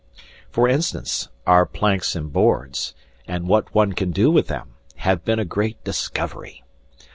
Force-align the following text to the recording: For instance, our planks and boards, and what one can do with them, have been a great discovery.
For 0.49 0.67
instance, 0.67 1.29
our 1.45 1.63
planks 1.63 2.15
and 2.15 2.33
boards, 2.33 2.95
and 3.27 3.47
what 3.47 3.75
one 3.75 3.93
can 3.93 4.09
do 4.09 4.31
with 4.31 4.47
them, 4.47 4.71
have 4.95 5.23
been 5.23 5.37
a 5.37 5.45
great 5.45 5.83
discovery. 5.83 6.63